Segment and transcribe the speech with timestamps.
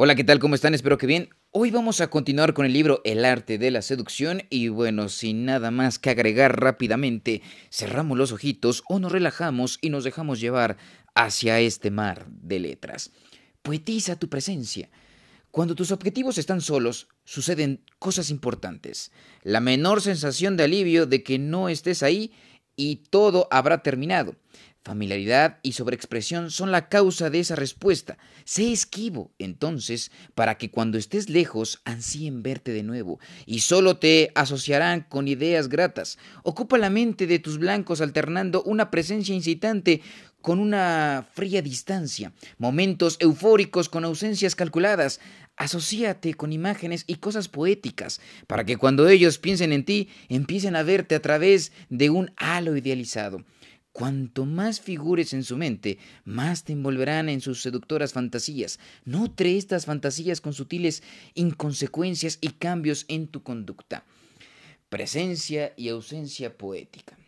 [0.00, 0.38] Hola, ¿qué tal?
[0.38, 0.74] ¿Cómo están?
[0.74, 1.30] Espero que bien.
[1.50, 5.44] Hoy vamos a continuar con el libro El arte de la seducción y bueno, sin
[5.44, 10.76] nada más que agregar rápidamente, cerramos los ojitos o nos relajamos y nos dejamos llevar
[11.16, 13.10] hacia este mar de letras.
[13.60, 14.88] Poetiza tu presencia.
[15.50, 19.10] Cuando tus objetivos están solos, suceden cosas importantes.
[19.42, 22.30] La menor sensación de alivio de que no estés ahí
[22.76, 24.36] y todo habrá terminado.
[24.88, 28.16] Familiaridad y sobreexpresión son la causa de esa respuesta.
[28.46, 34.32] Sé esquivo, entonces, para que cuando estés lejos ansíen verte de nuevo, y solo te
[34.34, 36.16] asociarán con ideas gratas.
[36.42, 40.00] Ocupa la mente de tus blancos alternando una presencia incitante
[40.40, 45.20] con una fría distancia, momentos eufóricos con ausencias calculadas.
[45.56, 50.82] Asociate con imágenes y cosas poéticas, para que cuando ellos piensen en ti, empiecen a
[50.82, 53.44] verte a través de un halo idealizado.
[53.98, 58.78] Cuanto más figures en su mente, más te envolverán en sus seductoras fantasías.
[59.04, 61.02] Nutre estas fantasías con sutiles
[61.34, 64.04] inconsecuencias y cambios en tu conducta.
[64.88, 67.18] Presencia y ausencia poética.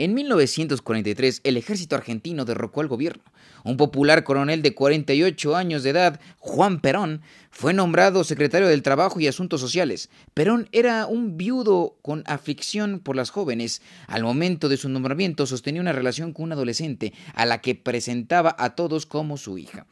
[0.00, 3.24] En 1943, el ejército argentino derrocó al gobierno.
[3.64, 9.18] Un popular coronel de 48 años de edad, Juan Perón, fue nombrado secretario del Trabajo
[9.18, 10.08] y Asuntos Sociales.
[10.34, 13.82] Perón era un viudo con aflicción por las jóvenes.
[14.06, 18.54] Al momento de su nombramiento sostenía una relación con una adolescente, a la que presentaba
[18.56, 19.88] a todos como su hija.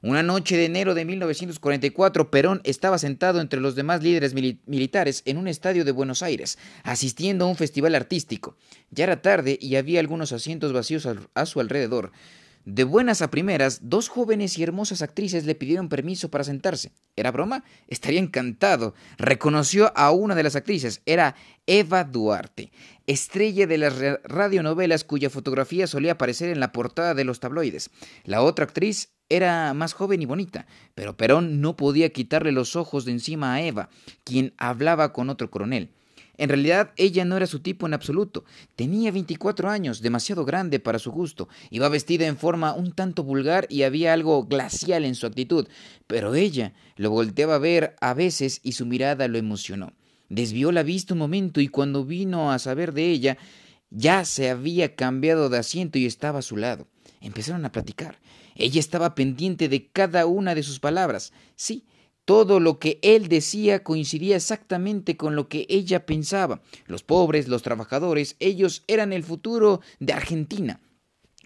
[0.00, 5.38] Una noche de enero de 1944, Perón estaba sentado entre los demás líderes militares en
[5.38, 8.56] un estadio de Buenos Aires, asistiendo a un festival artístico.
[8.90, 12.12] Ya era tarde y había algunos asientos vacíos a su alrededor.
[12.64, 16.92] De buenas a primeras, dos jóvenes y hermosas actrices le pidieron permiso para sentarse.
[17.16, 17.64] ¿Era broma?
[17.86, 18.94] Estaría encantado.
[19.16, 21.00] Reconoció a una de las actrices.
[21.06, 21.34] Era
[21.66, 22.70] Eva Duarte,
[23.06, 27.90] estrella de las radionovelas cuya fotografía solía aparecer en la portada de los tabloides.
[28.24, 33.04] La otra actriz era más joven y bonita, pero Perón no podía quitarle los ojos
[33.04, 33.90] de encima a Eva,
[34.24, 35.90] quien hablaba con otro coronel.
[36.38, 38.44] En realidad ella no era su tipo en absoluto.
[38.76, 41.48] Tenía 24 años, demasiado grande para su gusto.
[41.70, 45.66] Iba vestida en forma un tanto vulgar y había algo glacial en su actitud.
[46.06, 49.92] Pero ella lo volteaba a ver a veces y su mirada lo emocionó.
[50.28, 53.36] Desvió la vista un momento y cuando vino a saber de ella,
[53.90, 56.86] ya se había cambiado de asiento y estaba a su lado.
[57.20, 58.20] Empezaron a platicar.
[58.58, 61.32] Ella estaba pendiente de cada una de sus palabras.
[61.56, 61.86] Sí,
[62.24, 66.60] todo lo que él decía coincidía exactamente con lo que ella pensaba.
[66.86, 70.80] Los pobres, los trabajadores, ellos eran el futuro de Argentina.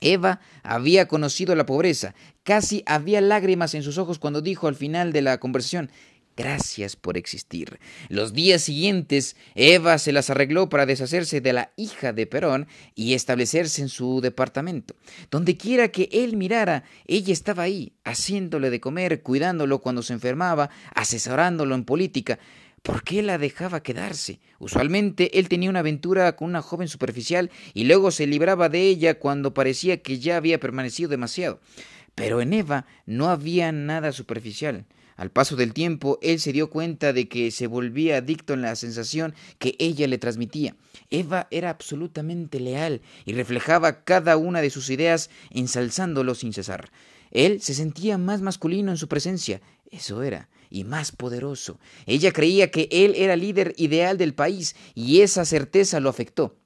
[0.00, 2.14] Eva había conocido la pobreza.
[2.42, 5.90] Casi había lágrimas en sus ojos cuando dijo al final de la conversación
[6.34, 7.78] Gracias por existir.
[8.08, 13.12] Los días siguientes, Eva se las arregló para deshacerse de la hija de Perón y
[13.12, 14.96] establecerse en su departamento.
[15.30, 20.70] Donde quiera que él mirara, ella estaba ahí, haciéndole de comer, cuidándolo cuando se enfermaba,
[20.94, 22.38] asesorándolo en política.
[22.82, 24.40] ¿Por qué la dejaba quedarse?
[24.58, 29.18] Usualmente él tenía una aventura con una joven superficial y luego se libraba de ella
[29.18, 31.60] cuando parecía que ya había permanecido demasiado.
[32.14, 34.86] Pero en Eva no había nada superficial.
[35.22, 38.74] Al paso del tiempo, él se dio cuenta de que se volvía adicto en la
[38.74, 40.74] sensación que ella le transmitía.
[41.10, 46.90] Eva era absolutamente leal y reflejaba cada una de sus ideas ensalzándolo sin cesar.
[47.30, 49.60] Él se sentía más masculino en su presencia,
[49.92, 51.78] eso era, y más poderoso.
[52.06, 56.56] Ella creía que él era líder ideal del país y esa certeza lo afectó.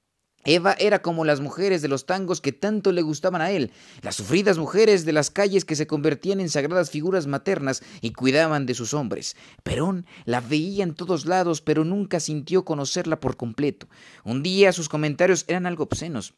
[0.46, 4.14] Eva era como las mujeres de los tangos que tanto le gustaban a él, las
[4.14, 8.74] sufridas mujeres de las calles que se convertían en sagradas figuras maternas y cuidaban de
[8.74, 9.36] sus hombres.
[9.64, 13.88] Perón la veía en todos lados, pero nunca sintió conocerla por completo.
[14.24, 16.34] Un día sus comentarios eran algo obscenos,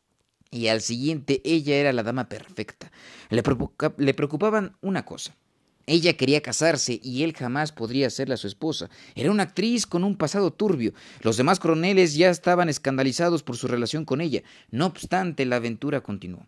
[0.51, 2.91] y al siguiente ella era la dama perfecta.
[3.29, 3.43] Le,
[3.99, 5.37] le preocupaban una cosa,
[5.89, 8.91] ella quería casarse y él jamás podría serla su esposa.
[9.15, 10.93] Era una actriz con un pasado turbio.
[11.23, 14.43] Los demás coroneles ya estaban escandalizados por su relación con ella.
[14.71, 16.47] No obstante, la aventura continuó.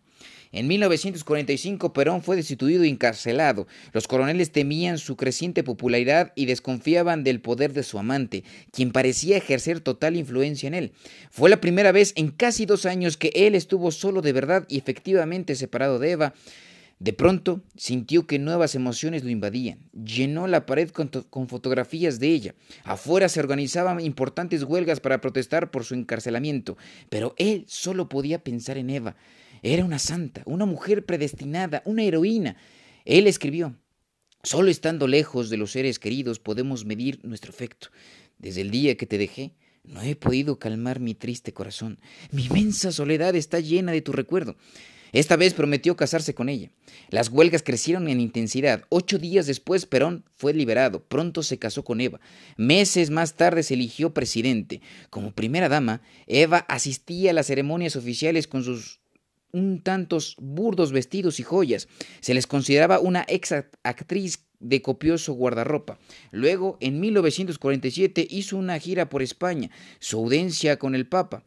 [0.51, 3.67] En 1945 Perón fue destituido y encarcelado.
[3.93, 9.37] Los coroneles temían su creciente popularidad y desconfiaban del poder de su amante, quien parecía
[9.37, 10.91] ejercer total influencia en él.
[11.31, 14.77] Fue la primera vez en casi dos años que él estuvo solo de verdad y
[14.77, 16.33] efectivamente separado de Eva.
[17.01, 19.79] De pronto sintió que nuevas emociones lo invadían.
[19.91, 22.53] Llenó la pared con, fotografías de ella.
[22.83, 26.77] Afuera se organizaban importantes huelgas para protestar por su encarcelamiento,
[27.09, 29.15] pero él solo podía pensar en Eva.
[29.63, 32.55] Era una santa, una mujer predestinada, una heroína.
[33.03, 33.75] Él escribió,
[34.43, 37.87] Solo estando lejos de los seres queridos podemos medir nuestro efecto.
[38.37, 41.99] Desde el día que te dejé, no he podido calmar mi triste corazón.
[42.31, 44.55] Mi inmensa soledad está llena de tu recuerdo.
[45.11, 46.71] Esta vez prometió casarse con ella.
[47.09, 48.83] Las huelgas crecieron en intensidad.
[48.89, 51.03] Ocho días después, Perón fue liberado.
[51.03, 52.19] Pronto se casó con Eva.
[52.57, 54.81] Meses más tarde se eligió presidente.
[55.09, 59.01] Como primera dama, Eva asistía a las ceremonias oficiales con sus
[59.53, 61.87] un tantos burdos vestidos y joyas.
[62.21, 63.53] Se les consideraba una ex
[63.83, 65.99] actriz de copioso guardarropa.
[66.31, 71.43] Luego, en 1947, hizo una gira por España, su audiencia con el Papa.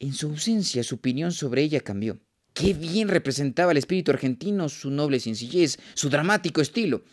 [0.00, 2.18] En su ausencia, su opinión sobre ella cambió.
[2.58, 7.04] Qué bien representaba el espíritu argentino, su noble sencillez, su dramático estilo.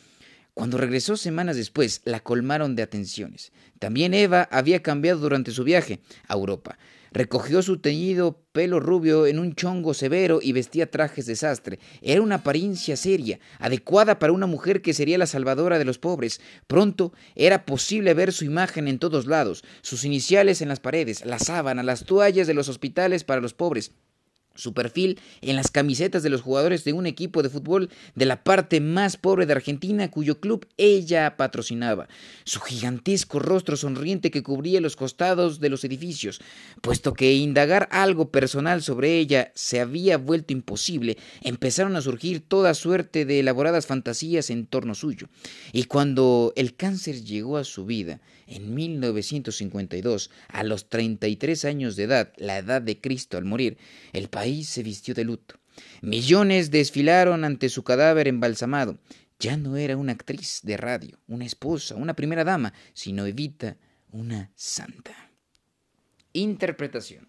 [0.56, 3.52] Cuando regresó semanas después, la colmaron de atenciones.
[3.78, 6.80] También Eva había cambiado durante su viaje a Europa.
[7.12, 11.78] Recogió su teñido pelo rubio en un chongo severo y vestía trajes de sastre.
[12.02, 16.42] Era una apariencia seria, adecuada para una mujer que sería la salvadora de los pobres.
[16.66, 21.38] Pronto era posible ver su imagen en todos lados, sus iniciales en las paredes, la
[21.38, 23.92] sábana, las toallas de los hospitales para los pobres
[24.56, 28.44] su perfil en las camisetas de los jugadores de un equipo de fútbol de la
[28.44, 32.08] parte más pobre de Argentina cuyo club ella patrocinaba,
[32.44, 36.42] su gigantesco rostro sonriente que cubría los costados de los edificios,
[36.82, 42.74] puesto que indagar algo personal sobre ella se había vuelto imposible, empezaron a surgir toda
[42.74, 45.28] suerte de elaboradas fantasías en torno suyo,
[45.72, 52.04] y cuando el cáncer llegó a su vida, en 1952, a los 33 años de
[52.04, 53.78] edad, la edad de Cristo al morir,
[54.14, 55.56] el país se vistió de luto.
[56.02, 58.98] Millones desfilaron ante su cadáver embalsamado.
[59.40, 63.78] Ya no era una actriz de radio, una esposa, una primera dama, sino Evita,
[64.12, 65.32] una santa.
[66.32, 67.28] Interpretación.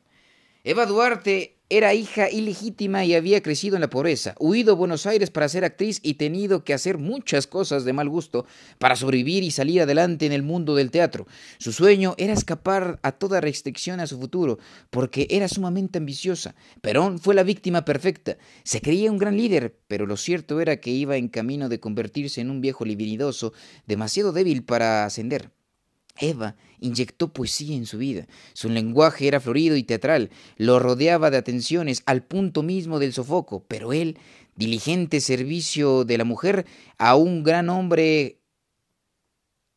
[0.69, 5.31] Eva Duarte era hija ilegítima y había crecido en la pobreza, huido a Buenos Aires
[5.31, 8.47] para ser actriz y tenido que hacer muchas cosas de mal gusto
[8.81, 11.29] para sobrevivir y salir adelante en el mundo del teatro.
[11.59, 14.59] Su sueño era escapar a toda restricción a su futuro,
[14.91, 16.57] porque era sumamente ambiciosa.
[16.81, 18.37] Perón fue la víctima perfecta.
[18.65, 22.41] Se creía un gran líder, pero lo cierto era que iba en camino de convertirse
[22.41, 23.53] en un viejo libidinoso,
[23.87, 25.53] demasiado débil para ascender.
[26.19, 28.27] Eva inyectó poesía en su vida.
[28.53, 33.65] Su lenguaje era florido y teatral, lo rodeaba de atenciones al punto mismo del sofoco,
[33.67, 34.19] pero él,
[34.57, 36.67] diligente servicio de la mujer
[36.99, 38.41] a un gran hombre,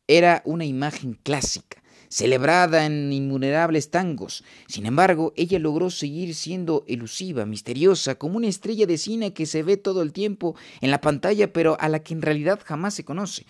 [0.06, 4.42] era una imagen clásica, celebrada en innumerables tangos.
[4.66, 9.62] Sin embargo, ella logró seguir siendo elusiva, misteriosa, como una estrella de cine que se
[9.62, 13.04] ve todo el tiempo en la pantalla, pero a la que en realidad jamás se
[13.04, 13.46] conoce.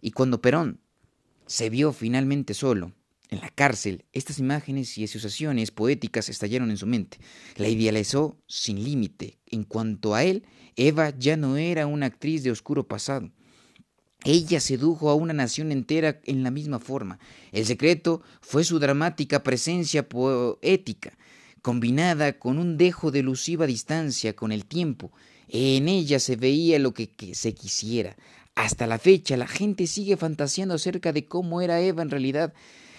[0.00, 0.80] Y cuando Perón
[1.46, 2.92] se vio finalmente solo.
[3.28, 7.18] En la cárcel, estas imágenes y asociaciones poéticas estallaron en su mente.
[7.56, 9.38] La idealizó sin límite.
[9.46, 10.44] En cuanto a él,
[10.76, 13.30] Eva ya no era una actriz de oscuro pasado.
[14.24, 17.18] Ella sedujo a una nación entera en la misma forma.
[17.52, 21.16] El secreto fue su dramática presencia poética,
[21.62, 25.12] combinada con un dejo de elusiva distancia con el tiempo.
[25.48, 28.16] En ella se veía lo que se quisiera,
[28.56, 32.54] hasta la fecha, la gente sigue fantaseando acerca de cómo era Eva en realidad.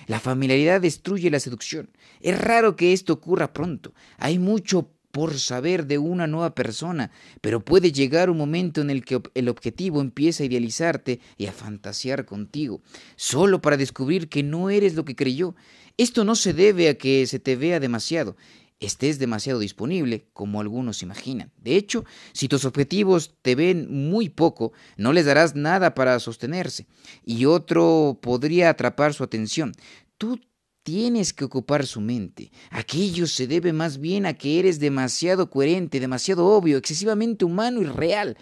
[0.06, 1.90] La familiaridad destruye la seducción.
[2.22, 3.94] Es raro que esto ocurra pronto.
[4.18, 7.12] Hay mucho por saber de una nueva persona,
[7.42, 11.52] pero puede llegar un momento en el que el objetivo empieza a idealizarte y a
[11.52, 12.82] fantasear contigo,
[13.16, 15.56] solo para descubrir que no eres lo que creyó.
[15.98, 18.38] Esto no se debe a que se te vea demasiado,
[18.80, 21.52] estés demasiado disponible como algunos imaginan.
[21.58, 26.88] De hecho, si tus objetivos te ven muy poco, no les darás nada para sostenerse
[27.26, 29.74] y otro podría atrapar su atención.
[30.18, 30.40] Tú
[30.84, 32.52] tienes que ocupar su mente.
[32.70, 37.86] Aquello se debe más bien a que eres demasiado coherente, demasiado obvio, excesivamente humano y
[37.86, 38.38] real.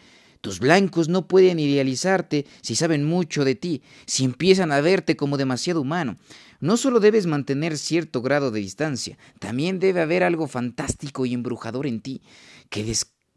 [0.46, 5.38] Tus blancos no pueden idealizarte si saben mucho de ti, si empiezan a verte como
[5.38, 6.18] demasiado humano.
[6.60, 11.88] No solo debes mantener cierto grado de distancia, también debe haber algo fantástico y embrujador
[11.88, 12.22] en ti,
[12.70, 12.84] que,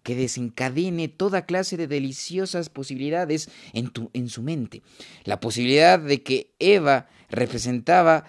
[0.05, 4.83] desencadene toda clase de deliciosas posibilidades en, tu, en su mente.
[5.25, 8.27] La posibilidad de que Eva representaba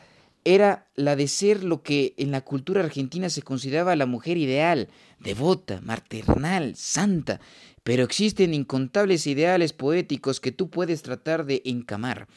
[0.55, 4.89] era la de ser lo que en la cultura argentina se consideraba la mujer ideal,
[5.19, 7.39] devota, maternal, santa,
[7.83, 12.27] pero existen incontables ideales poéticos que tú puedes tratar de encamar.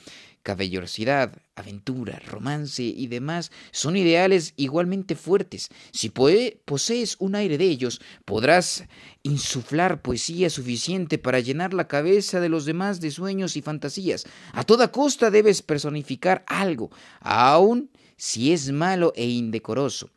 [0.42, 5.68] Caballerosidad, aventura, romance y demás son ideales igualmente fuertes.
[5.92, 8.84] Si posees un aire de ellos, podrás
[9.22, 14.26] insuflar poesía suficiente para llenar la cabeza de los demás de sueños y fantasías.
[14.52, 16.90] A toda costa debes personificar algo,
[17.20, 17.88] aun
[18.22, 20.08] si es malo e indecoroso.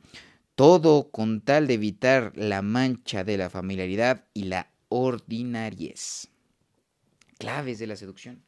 [0.54, 6.28] Todo con tal de evitar la mancha de la familiaridad y la ordinariez.
[7.40, 8.44] Claves de la seducción.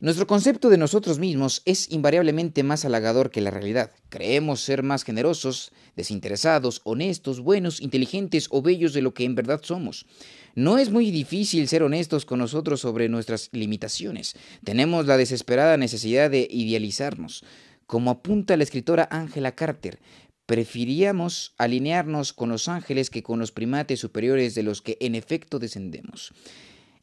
[0.00, 3.90] Nuestro concepto de nosotros mismos es invariablemente más halagador que la realidad.
[4.08, 9.60] Creemos ser más generosos, desinteresados, honestos, buenos, inteligentes o bellos de lo que en verdad
[9.62, 10.06] somos.
[10.54, 14.36] No es muy difícil ser honestos con nosotros sobre nuestras limitaciones.
[14.64, 17.44] Tenemos la desesperada necesidad de idealizarnos.
[17.86, 19.98] Como apunta la escritora Angela Carter,
[20.46, 25.58] preferiríamos alinearnos con los ángeles que con los primates superiores de los que en efecto
[25.58, 26.32] descendemos.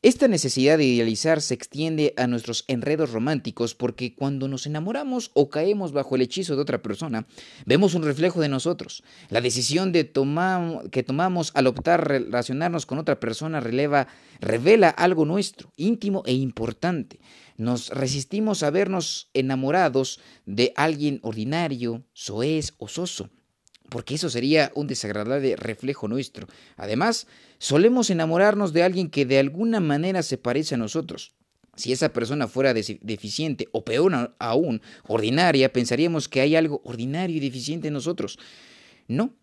[0.04, 5.52] Esta necesidad de idealizar se extiende a nuestros enredos románticos porque cuando nos enamoramos o
[5.52, 7.28] caemos bajo el hechizo de otra persona,
[7.68, 9.04] vemos un reflejo de nosotros.
[9.30, 10.12] La decisión de
[10.90, 17.20] que tomamos al optar relacionarnos con otra persona revela algo nuestro, íntimo e importante.
[17.58, 23.30] Nos resistimos a vernos enamorados de alguien ordinario, soez o soso
[23.92, 26.48] porque eso sería un desagradable reflejo nuestro.
[26.78, 27.28] Además,
[27.60, 31.34] solemos enamorarnos de alguien que de alguna manera se parece a nosotros.
[31.76, 37.42] Si esa persona fuera deficiente o peor aún, ordinaria, pensaríamos que hay algo ordinario y
[37.42, 38.40] deficiente en nosotros.
[39.10, 39.36] No.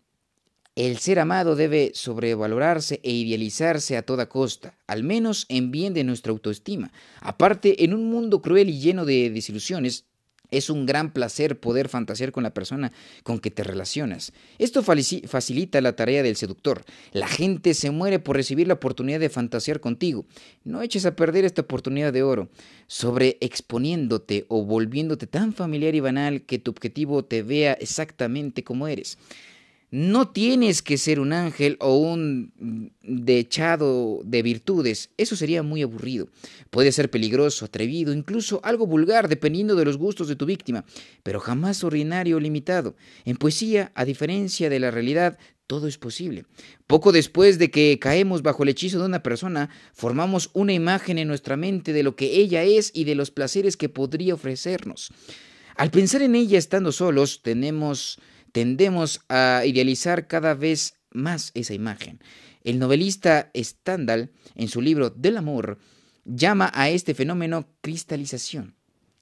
[0.73, 6.03] El ser amado debe sobrevalorarse e idealizarse a toda costa, al menos en bien de
[6.03, 6.91] nuestra autoestima.
[7.21, 10.05] Aparte, en un mundo cruel y lleno de desilusiones,
[10.51, 12.91] es un gran placer poder fantasear con la persona
[13.23, 14.33] con que te relacionas.
[14.57, 16.83] Esto facilita la tarea del seductor.
[17.11, 20.25] La gente se muere por recibir la oportunidad de fantasear contigo.
[20.63, 22.49] No eches a perder esta oportunidad de oro,
[22.87, 28.87] sobre exponiéndote o volviéndote tan familiar y banal que tu objetivo te vea exactamente como
[28.87, 29.17] eres.
[29.91, 36.29] No tienes que ser un ángel o un dechado de virtudes, eso sería muy aburrido.
[36.69, 40.85] Puede ser peligroso, atrevido, incluso algo vulgar, dependiendo de los gustos de tu víctima,
[41.23, 42.95] pero jamás ordinario o limitado.
[43.25, 46.45] En poesía, a diferencia de la realidad, todo es posible.
[46.85, 51.27] Poco después de que caemos bajo el hechizo de una persona, formamos una imagen en
[51.27, 55.11] nuestra mente de lo que ella es y de los placeres que podría ofrecernos.
[55.75, 58.19] Al pensar en ella estando solos, tenemos
[58.51, 62.19] tendemos a idealizar cada vez más esa imagen.
[62.63, 65.79] El novelista Stendhal, en su libro Del amor,
[66.25, 68.75] llama a este fenómeno cristalización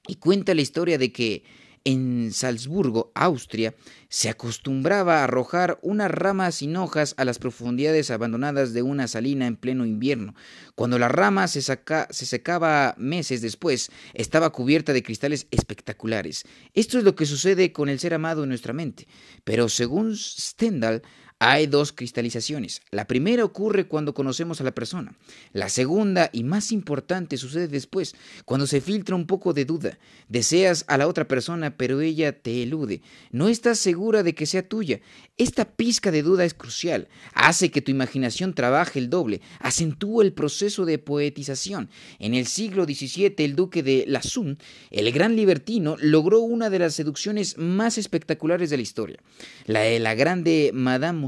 [0.08, 1.44] y cuenta la historia de que
[1.88, 3.74] en Salzburgo, Austria,
[4.10, 9.48] se acostumbraba a arrojar unas ramas sin hojas a las profundidades abandonadas de una salina
[9.48, 10.36] en pleno invierno.
[10.76, 16.44] Cuando la rama se, se secaba meses después, estaba cubierta de cristales espectaculares.
[16.74, 19.08] Esto es lo que sucede con el ser amado en nuestra mente.
[19.46, 21.04] Pero según Stendhal,
[21.40, 22.82] hay dos cristalizaciones.
[22.90, 25.14] La primera ocurre cuando conocemos a la persona.
[25.54, 28.16] La segunda y más importante sucede después,
[28.46, 30.00] cuando se filtra un poco de duda.
[30.30, 33.02] Deseas a la otra persona, pero ella te elude.
[33.32, 35.00] No estás segura de que sea tuya.
[35.38, 37.08] Esta pizca de duda es crucial.
[37.34, 39.42] Hace que tu imaginación trabaje el doble.
[39.60, 41.90] Acentúa el proceso de poetización.
[42.18, 44.58] En el siglo XVII, el duque de Lasun,
[44.90, 49.20] el gran libertino, logró una de las seducciones más espectaculares de la historia.
[49.66, 51.27] La de la grande Madame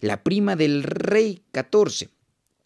[0.00, 2.08] la prima del rey XIV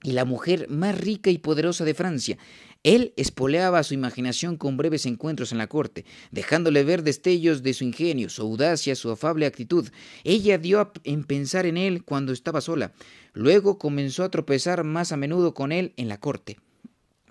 [0.03, 2.39] y la mujer más rica y poderosa de Francia.
[2.83, 7.85] Él espoleaba su imaginación con breves encuentros en la corte, dejándole ver destellos de su
[7.85, 9.89] ingenio, su audacia, su afable actitud.
[10.23, 12.93] Ella dio en pensar en él cuando estaba sola.
[13.33, 16.59] Luego comenzó a tropezar más a menudo con él en la corte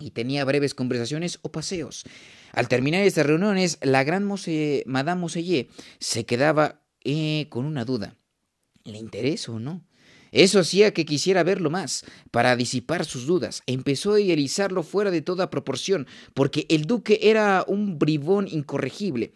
[0.00, 2.04] y tenía breves conversaciones o paseos.
[2.52, 4.24] Al terminar estas reuniones, la gran
[4.86, 5.68] Madame Mosellé
[6.00, 8.16] se quedaba eh, con una duda.
[8.84, 9.82] ¿Le interesa o no?
[10.30, 13.62] Eso hacía que quisiera verlo más, para disipar sus dudas.
[13.66, 19.32] Empezó a idealizarlo fuera de toda proporción, porque el duque era un bribón incorregible.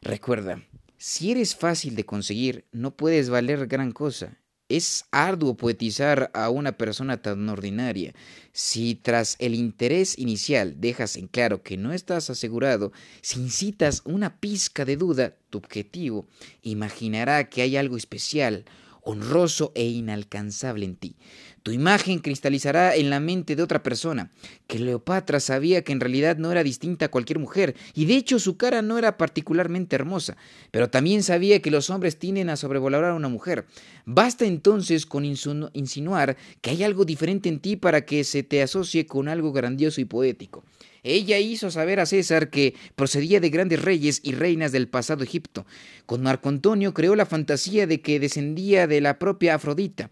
[0.00, 0.62] Recuerda,
[0.96, 4.38] si eres fácil de conseguir, no puedes valer gran cosa.
[4.72, 8.14] Es arduo poetizar a una persona tan ordinaria.
[8.52, 14.40] Si tras el interés inicial dejas en claro que no estás asegurado, si incitas una
[14.40, 16.26] pizca de duda, tu objetivo
[16.62, 18.64] imaginará que hay algo especial,
[19.02, 21.16] honroso e inalcanzable en ti.
[21.62, 24.32] Tu imagen cristalizará en la mente de otra persona.
[24.66, 28.56] Cleopatra sabía que en realidad no era distinta a cualquier mujer, y de hecho su
[28.56, 30.36] cara no era particularmente hermosa,
[30.72, 33.66] pero también sabía que los hombres tienden a sobrevalorar a una mujer.
[34.06, 39.06] Basta entonces con insinuar que hay algo diferente en ti para que se te asocie
[39.06, 40.64] con algo grandioso y poético.
[41.02, 45.66] Ella hizo saber a César que procedía de grandes reyes y reinas del pasado Egipto.
[46.06, 50.10] Con Marco Antonio creó la fantasía de que descendía de la propia Afrodita.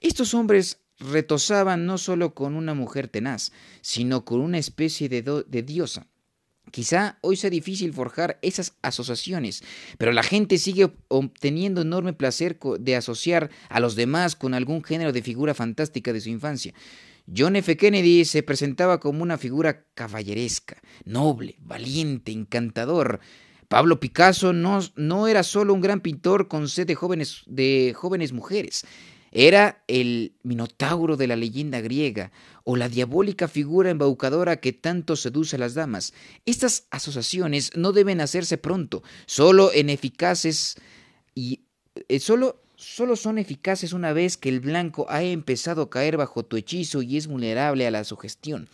[0.00, 5.62] Estos hombres retosaban no solo con una mujer tenaz, sino con una especie de, de
[5.62, 6.06] diosa.
[6.70, 9.62] Quizá hoy sea difícil forjar esas asociaciones,
[9.96, 15.12] pero la gente sigue obteniendo enorme placer de asociar a los demás con algún género
[15.12, 16.74] de figura fantástica de su infancia.
[17.36, 17.76] John F.
[17.76, 23.20] Kennedy se presentaba como una figura caballeresca, noble, valiente, encantador.
[23.68, 28.32] Pablo Picasso no, no era solo un gran pintor con sed de jóvenes, de jóvenes
[28.32, 28.86] mujeres,
[29.30, 32.32] era el Minotauro de la leyenda griega
[32.64, 36.14] o la diabólica figura embaucadora que tanto seduce a las damas.
[36.46, 40.76] Estas asociaciones no deben hacerse pronto, solo en eficaces
[41.34, 41.60] y
[42.08, 46.44] eh, solo solo son eficaces una vez que el blanco ha empezado a caer bajo
[46.44, 48.68] tu hechizo y es vulnerable a la sugestión.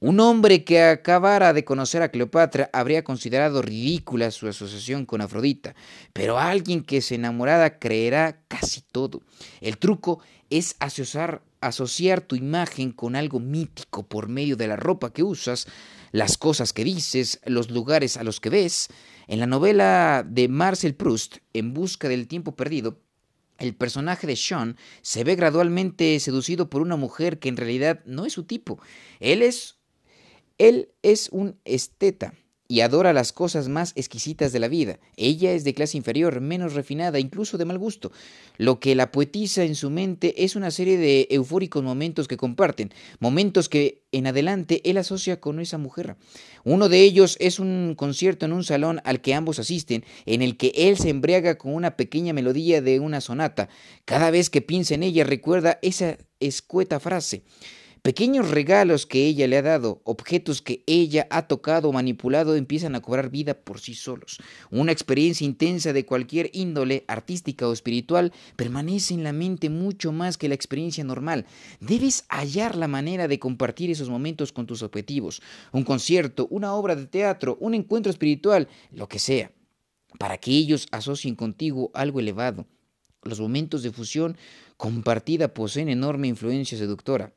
[0.00, 5.76] Un hombre que acabara de conocer a Cleopatra habría considerado ridícula su asociación con Afrodita,
[6.12, 9.22] pero alguien que se enamorada creerá casi todo.
[9.60, 10.18] El truco
[10.50, 15.68] es asociar, asociar tu imagen con algo mítico por medio de la ropa que usas,
[16.10, 18.88] las cosas que dices, los lugares a los que ves.
[19.26, 22.98] En la novela de Marcel Proust, En busca del tiempo perdido,
[23.58, 28.26] el personaje de Sean se ve gradualmente seducido por una mujer que en realidad no
[28.26, 28.80] es su tipo.
[29.20, 29.78] Él es
[30.58, 32.34] él es un esteta
[32.66, 34.98] y adora las cosas más exquisitas de la vida.
[35.16, 38.10] Ella es de clase inferior, menos refinada, incluso de mal gusto.
[38.56, 42.92] Lo que la poetiza en su mente es una serie de eufóricos momentos que comparten,
[43.20, 46.16] momentos que en adelante él asocia con esa mujer.
[46.64, 50.56] Uno de ellos es un concierto en un salón al que ambos asisten, en el
[50.56, 53.68] que él se embriaga con una pequeña melodía de una sonata.
[54.04, 57.42] Cada vez que piensa en ella recuerda esa escueta frase.
[58.04, 62.94] Pequeños regalos que ella le ha dado, objetos que ella ha tocado o manipulado, empiezan
[62.94, 64.40] a cobrar vida por sí solos.
[64.70, 70.36] Una experiencia intensa de cualquier índole, artística o espiritual, permanece en la mente mucho más
[70.36, 71.46] que la experiencia normal.
[71.80, 75.40] Debes hallar la manera de compartir esos momentos con tus objetivos.
[75.72, 79.50] Un concierto, una obra de teatro, un encuentro espiritual, lo que sea,
[80.18, 82.66] para que ellos asocien contigo algo elevado.
[83.22, 84.36] Los momentos de fusión
[84.76, 87.32] compartida poseen enorme influencia seductora.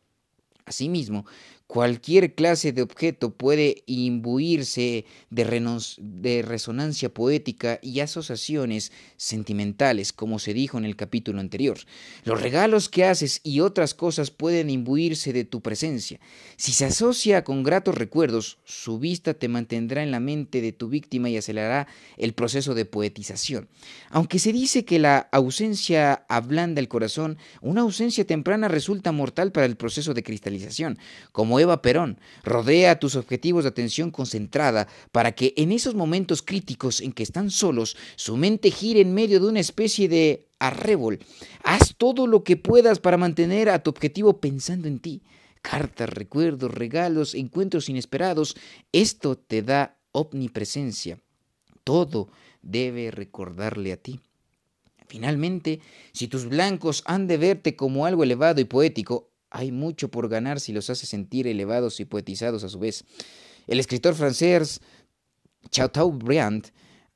[0.68, 1.26] Asimismo,
[1.68, 10.78] Cualquier clase de objeto puede imbuirse de, resonancia poética y asociaciones sentimentales, como se dijo
[10.78, 11.78] en el capítulo anterior.
[12.24, 16.22] Los regalos que haces y otras cosas pueden imbuirse de tu presencia.
[16.56, 20.88] Si se asocia con gratos recuerdos, su vista te mantendrá en la mente de tu
[20.88, 23.68] víctima y acelerará el proceso de poetización.
[24.10, 29.66] Aunque se dice que la ausencia ablanda el corazón, una ausencia temprana resulta mortal para
[29.66, 30.98] el proceso de cristalización.
[31.58, 32.20] Como Eva Perón.
[32.44, 37.50] Rodea tus objetivos de atención concentrada para que en esos momentos críticos en que están
[37.50, 41.18] solos, su mente gire en medio de una especie de arrebol.
[41.64, 45.24] Haz todo lo que puedas para mantener a tu objetivo pensando en ti.
[45.64, 48.56] Cartas, recuerdos, regalos, encuentros inesperados.
[48.92, 51.20] Esto te da omnipresencia.
[51.84, 52.30] Todo
[52.62, 54.20] debe recordarle a ti.
[55.08, 55.80] Finalmente,
[56.12, 60.60] si tus blancos han de verte como algo elevado y poético, hay mucho por ganar
[60.60, 63.04] si los hace sentir elevados y poetizados a su vez.
[63.68, 64.82] El escritor francés
[65.70, 66.68] Chateaubriand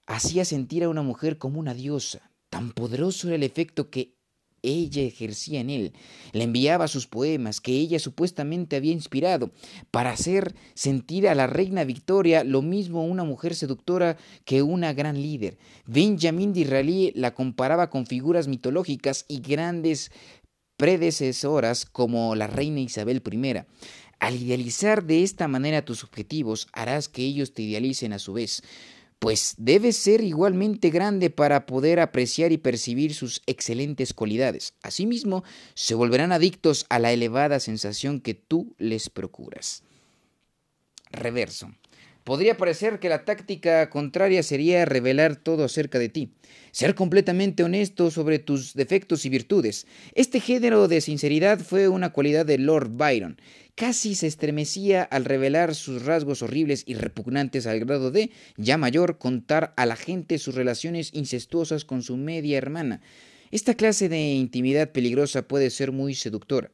[0.06, 2.32] hacía sentir a una mujer como una diosa.
[2.50, 4.16] Tan poderoso era el efecto que
[4.64, 5.94] ella ejercía en él.
[6.34, 9.52] Le enviaba sus poemas que ella supuestamente había inspirado
[9.90, 15.22] para hacer sentir a la reina Victoria lo mismo una mujer seductora que una gran
[15.22, 15.58] líder.
[15.88, 20.12] Benjamin Disraeli la comparaba con figuras mitológicas y grandes
[20.82, 23.54] predecesoras como la reina Isabel I.
[24.18, 28.64] Al idealizar de esta manera tus objetivos, harás que ellos te idealicen a su vez,
[29.20, 34.74] pues debes ser igualmente grande para poder apreciar y percibir sus excelentes cualidades.
[34.82, 35.44] Asimismo,
[35.76, 39.84] se volverán adictos a la elevada sensación que tú les procuras.
[41.12, 41.76] Reverso.
[42.24, 46.30] Podría parecer que la táctica contraria sería revelar todo acerca de ti,
[46.72, 49.88] ser completamente honesto sobre tus defectos y virtudes.
[50.14, 53.42] Este género de sinceridad fue una cualidad de Lord Byron.
[53.74, 59.18] Casi se estremecía al revelar sus rasgos horribles y repugnantes al grado de, ya mayor,
[59.18, 63.02] contar a la gente sus relaciones incestuosas con su media hermana.
[63.50, 66.70] Esta clase de intimidad peligrosa puede ser muy seductora.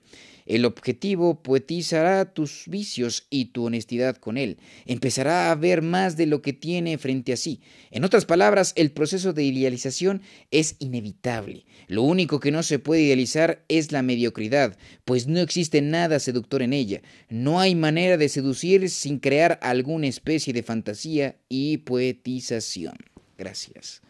[0.48, 4.58] El objetivo poetizará tus vicios y tu honestidad con él.
[4.86, 7.60] Empezará a ver más de lo que tiene frente a sí.
[7.92, 11.66] En otras palabras, el proceso de idealización es inevitable.
[11.88, 16.62] Lo único que no se puede idealizar es la mediocridad, pues no existe nada seductor
[16.62, 17.02] en ella.
[17.30, 22.96] No hay manera de seducir sin crear alguna especie de fantasía y poetización.
[23.38, 24.02] Gracias.